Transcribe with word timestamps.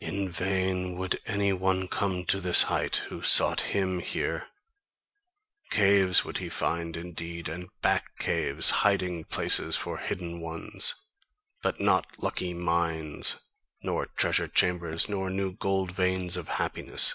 In 0.00 0.28
vain 0.28 0.98
would 0.98 1.18
any 1.24 1.50
one 1.54 1.88
come 1.88 2.26
to 2.26 2.42
this 2.42 2.64
height 2.64 2.96
who 3.08 3.22
sought 3.22 3.62
HIM 3.72 4.00
here: 4.00 4.48
caves 5.70 6.26
would 6.26 6.36
he 6.36 6.50
find, 6.50 6.94
indeed, 6.94 7.48
and 7.48 7.70
back 7.80 8.18
caves, 8.18 8.68
hiding 8.84 9.24
places 9.24 9.74
for 9.78 9.96
hidden 9.96 10.42
ones; 10.42 10.94
but 11.62 11.80
not 11.80 12.04
lucky 12.22 12.52
mines, 12.52 13.40
nor 13.82 14.04
treasure 14.04 14.46
chambers, 14.46 15.08
nor 15.08 15.30
new 15.30 15.54
gold 15.54 15.90
veins 15.90 16.36
of 16.36 16.48
happiness. 16.48 17.14